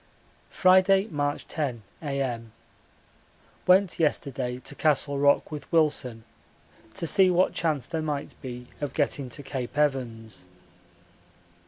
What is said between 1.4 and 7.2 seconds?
10, A.M. Went yesterday to Castle Rock with Wilson to